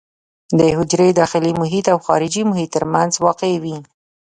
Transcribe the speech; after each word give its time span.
د 0.57 0.59
حجرې 0.77 1.09
داخلي 1.21 1.51
محیط 1.61 1.85
او 1.93 1.97
خارجي 2.05 2.43
محیط 2.49 2.69
ترمنځ 2.75 3.11
واقع 3.25 3.51
وي. 3.63 3.77